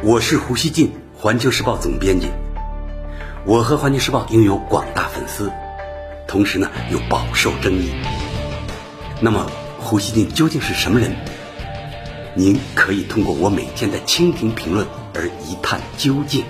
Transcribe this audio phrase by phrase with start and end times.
[0.00, 2.28] 我是胡锡进，环球时报总编辑。
[3.44, 5.50] 我和环球时报拥有广大粉丝，
[6.28, 7.90] 同时呢又饱受争议。
[9.20, 11.16] 那么，胡锡进究竟是什么人？
[12.36, 16.44] 您可以通过我每天的蜻蜓评论而一探究竟。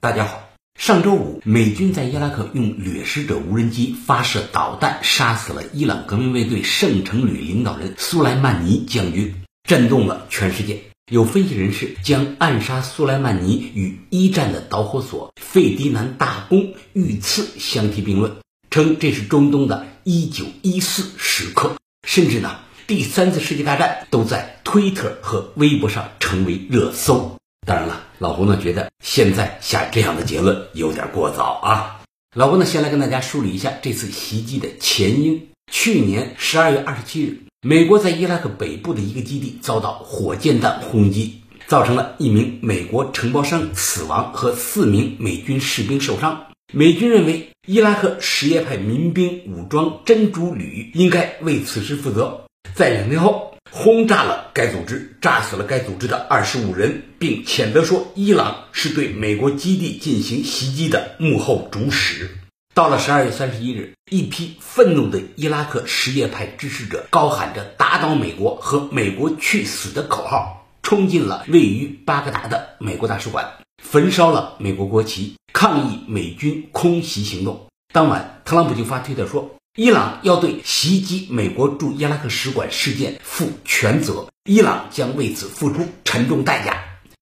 [0.00, 0.48] 大家好，
[0.78, 9.34] 上周五，美军在伊拉克用掠食者无人机发射导弹，杀死了伊朗革命卫队圣城旅领导人苏莱曼尼将军。
[9.66, 10.80] 震动了全世界。
[11.10, 18.36] 有分析人士将暗杀苏莱曼尼与一战的导火索费迪南大公遇刺相提并论，
[18.70, 21.76] 称这是中东的一九一四时刻。
[22.06, 22.56] 甚至呢，
[22.88, 27.36] 第三次世界大战都在推特和微博上成为热搜。
[27.66, 32.02] 当然了，老胡呢觉得现在下这样的结论有点过早啊。
[32.34, 35.48] 老胡呢先来跟大家梳理一下这次袭击的前因。
[35.70, 37.42] 去年十二月二十七日。
[37.68, 46.46] 美国在伊拉克北部的一个基地遭到火箭弹轰击，造成了一名美国承包商死亡和四名美军士兵受伤。
[46.72, 52.40] 美军认为伊拉克什叶派民兵武装真主旅应该为此事负责，
[52.72, 62.30] 在两天后轰炸了该组织，炸死了该组织的二十五人，并谴责说伊朗是对美国基地进行袭击的幕后主使。
[62.76, 73.50] 到了十二月三十一日，一批愤怒的伊拉克什叶派支持者高喊着“打倒美国”和“美国去死”的口号，冲进了位于巴格达的美国大使馆，
[73.82, 77.66] 焚烧了美国国旗，抗议美军空袭行动。
[77.94, 86.76] 当晚，特朗普就发推特说：“伊朗要对袭击美国驻伊拉克使馆事件负全责，伊朗将为此付出沉重代价。”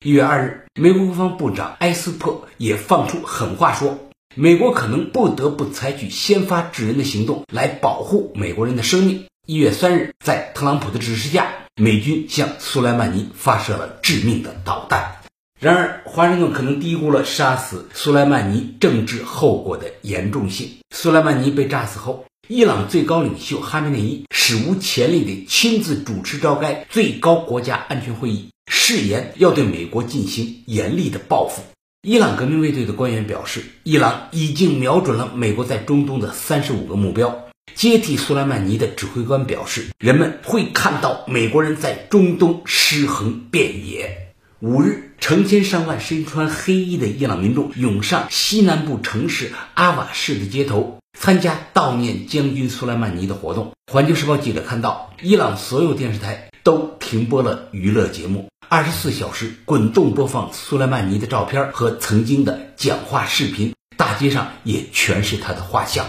[0.05, 3.97] 一月二日，美国国防部长埃斯珀也放出狠话说。
[4.37, 9.27] 美国可能不得不采取先发制人的行动来保护美国人的生命。
[9.47, 15.19] 一月三日，在特朗普的指示下，美军向苏莱曼尼发射了致命的导弹。
[15.61, 20.69] 然而，华盛顿可能低估了杀死苏莱曼尼政治后果的严重性。
[20.91, 31.62] 苏莱曼尼被炸死后，伊朗最高领袖哈梅内伊史无前例地亲自主持召开最高国家安全会议，誓言要对美国进行严厉的报复。
[32.06, 37.47] 伊朗革命卫队的官员表示，伊朗已经瞄准了美国在中东的三十五个目标。
[37.75, 44.34] 接替苏莱曼尼的指挥官表示，人们会看到美国人在中东尸横遍野。
[44.60, 53.72] 五日，成千上万身穿黑衣的伊朗民众涌上西南部城市阿瓦市的街头，参加悼念将军苏莱曼尼的活动。
[53.91, 58.50] 环球时报记者看到，伊朗所有电视台都停播了娱乐节目。
[58.69, 66.06] 二十四小时滚动播放苏莱曼尼的照片和曾经的讲话视频，大街上也全是他的画像。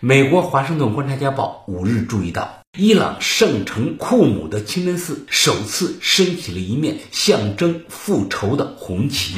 [0.00, 9.36] 美国《华盛顿观察家报》五日注意到，伊朗圣城库姆的清真寺首次升起了一面象征复仇的红旗。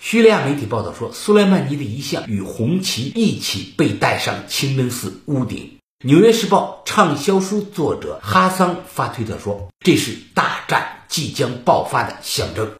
[0.00, 5.58] 叙利亚媒体报道说，苏莱曼尼的遗像与红旗一起被带上清真寺屋顶。
[6.06, 12.72] 《纽约时报》畅销书作者哈桑发推特说：“这是大战即将爆发的象征。”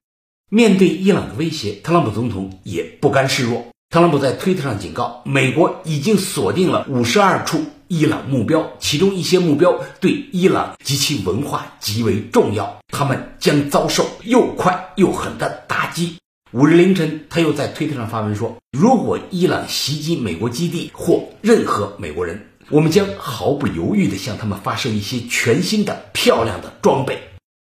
[0.53, 3.67] 面对伊朗的威胁，特朗普总统也不甘示弱。
[3.89, 16.17] 特朗普在推特上警告，美国已经锁定了五十二处伊朗目标，其中一些目标对伊朗及其文化极为重要，他们将遭受又快又狠的打击。
[16.53, 27.19] 五日凌晨，他又在推特上发文说：“如果伊朗袭击美国基地或任何美国人。”我们将毫不犹豫地向他们发射一些全新的、漂亮的装备。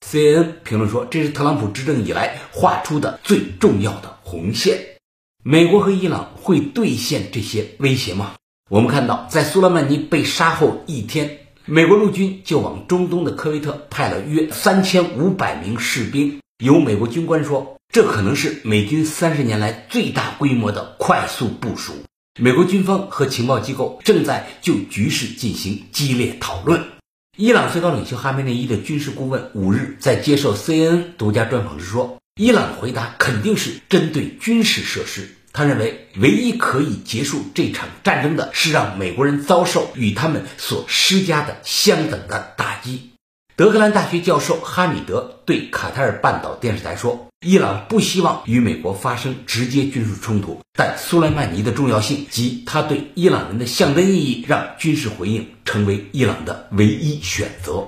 [0.06, 4.78] CNN 评论说，这是特朗普执政以来画出的最重要的红线。
[5.44, 8.34] 美国和伊朗会兑现这些威胁吗？
[8.70, 16.40] 我们看到，在苏莱曼尼被杀后一天，美国陆军就往中东的科威特派了约三千五百名士兵。
[16.64, 21.94] 有美国军官说，这可能是美军三十年来最大规模的快速部署。
[22.38, 26.82] 美国军方和情报机构正在就局势进行激烈讨论。
[27.38, 35.36] 伊朗最高领袖哈梅内伊的军事顾问五日在接受 CNN 独家专访时说：“伊朗回答肯定是针对军事设施。
[35.52, 43.09] 他认为，唯一可以结束这场战争的是让美国人遭受与他们所施加的相等的打击。”
[43.60, 47.28] 德克兰大学教授哈米德对卡塔尔半岛电视台说。
[47.46, 57.86] 伊朗不希望与美国发生直接军事冲突，但苏莱曼尼的重要性及他对伊朗人的象征意义，让军事回应成为伊朗的唯一选择。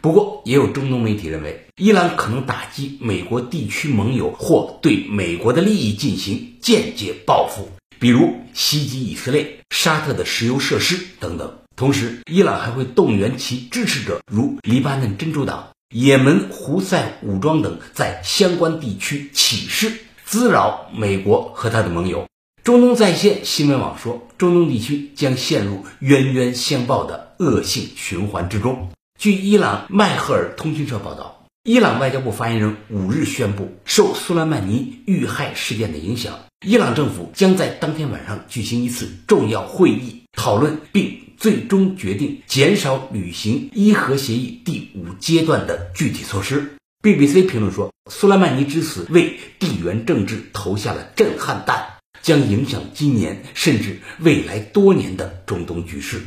[0.00, 7.68] 不过，也有中东媒体认为，伊朗可能打击美国地区盟友或对美国的利益进行间接报复，
[7.98, 11.52] 比如袭击以色列、沙特的石油设施等等。
[11.78, 15.68] 同时，伊朗还会动员其支持者，如黎巴嫩真主党。
[15.94, 19.92] 也门胡塞武装等在相关地区起事，
[20.24, 22.26] 滋扰美国和他的盟友。
[22.64, 28.90] 中东在线新闻网说，中东地区将陷入冤冤相报的恶性循环之中。
[29.16, 46.74] 据伊朗迈赫尔通讯社报道，伊朗外交部发言人五日宣布，受苏莱曼尼遇害事件的影响，伊朗政府将在当天晚上举行一次重要会议，讨论并最终决定减少履行伊核协议第五阶段的具体措施。
[47.02, 51.80] BBC 评论说，苏莱曼尼之死为地缘政治投下了震撼弹，
[52.22, 56.20] 将影响今年甚至未来多年的中东局势。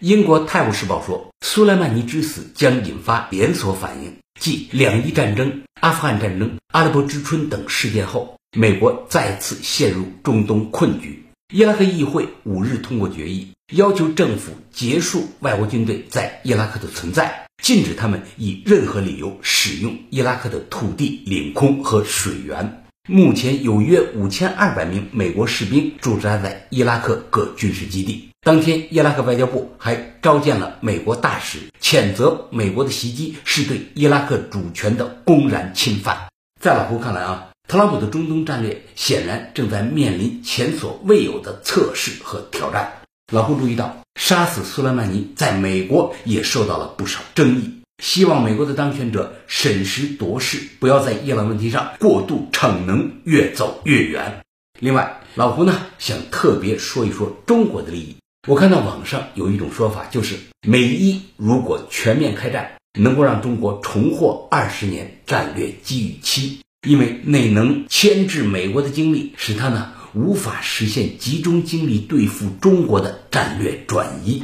[0.00, 11.24] 英国《泰晤士报》说，苏莱曼尼之死将引发连锁反应，继两伊战争、阿富汗战争、阿拉伯之春等事件后，美国再次陷入中东困局。
[11.54, 22.84] 伊拉克议会五日通过决议，要求政府结束外国军队在伊拉克的存在，禁止他们以任何理由使用伊拉克的土地、领空和水源。
[23.08, 28.28] 目前有约五千二百名美国士兵驻扎在伊拉克各军事基地。
[28.42, 36.16] 当天，伊拉克外交部还召见了美国大使，谴责美国的袭击是对伊拉克主权的公然侵犯。
[36.62, 42.92] 在老胡看来啊，特朗普的中东战略显然正在面临前所未有的测试和挑战。
[43.32, 54.44] 老胡注意到，杀死苏莱曼尼在美国也受到了不少争议，希望美国的当权者审时度势，不要在伊朗问题上过度逞能，越走越远。
[54.78, 58.14] 另外，老胡呢想特别说一说中国的利益。
[58.46, 74.42] 我看到网上有一种说法，就是美伊如果全面开战，能够让中国重获二十年战略机遇期，因为那能牵制美国的精力，使他呢无法实现集中精力对付中国的战略转移。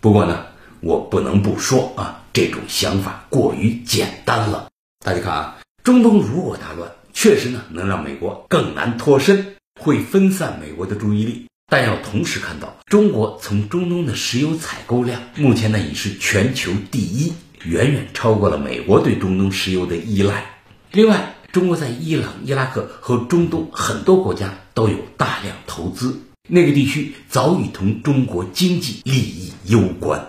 [0.00, 0.46] 不过呢，
[0.80, 4.68] 我不能不说啊，这种想法过于简单了。
[5.04, 11.46] 大家看啊，中东如果大乱，确实呢能让美国更难脱身，会分散美国的注意力。
[11.70, 20.44] 但要同时看到，中国从中东的石油采购量，目前呢已是全球第一，远远超过了美国对中东石油的依赖。
[20.90, 30.24] 另外，中国在伊朗、伊拉克和中东很多国家都有大量投资，那个地区早已同中国经济利益攸关。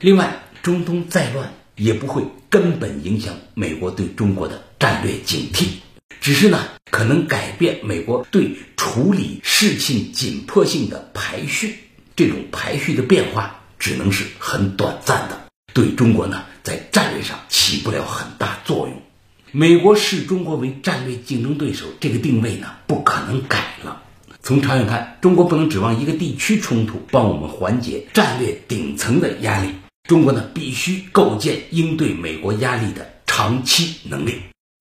[0.00, 5.68] 另外，中东再乱也不会根本影响美国对中国的战略警惕。
[6.20, 11.78] 只是呢，可能改变美国对处理事情紧迫性的排序。
[12.14, 19.02] 这种排序的变化只能是很短暂的，对中国呢，在战略上起不了很大作用。
[19.58, 24.02] 美国视中国为战略竞争对手，这个定位呢，不可能改了。
[24.42, 29.70] 从长远看，中国不能指望一个地区冲突帮我们缓解战略顶层的压力。
[30.06, 34.34] 中国呢，必须构建应对美国压力的长期能力。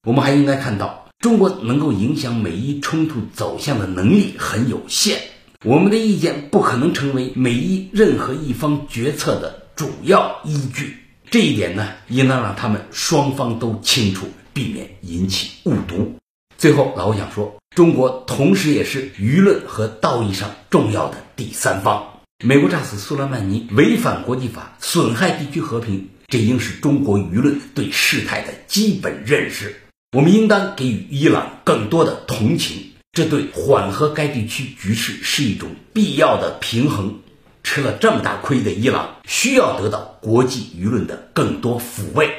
[0.05, 1.07] 我们还应该看到。
[1.19, 5.17] 中国能够影响美伊冲突走向的能力很有限，
[5.63, 10.97] 我们的意见不可能成为美伊任何一方决策的主要依据。
[11.31, 16.15] 这一点呢，应当让他们双方都清楚，避免引起误读。
[16.57, 22.21] 最后，老吴想说，中国同时也是舆论和道义上重要的第三方。
[22.41, 29.75] 美国炸死苏莱曼尼，违反国际法，损害地区和平，这应是中国舆论对事态的基本认识。
[30.15, 32.77] 我们应当给予伊朗更多的同情，
[33.11, 37.19] 这对缓和该地区局势是一种必要的平衡。
[37.63, 42.33] 吃了这么大亏的伊朗，需要得到国际舆论的更多抚慰。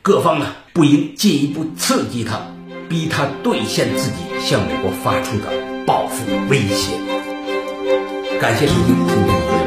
[0.00, 2.40] 各方呢，不应进一步刺激他，
[2.88, 5.46] 逼他兑现自己向美国发出的
[5.84, 6.92] 报复威胁。
[8.40, 9.57] 感谢收听今天的。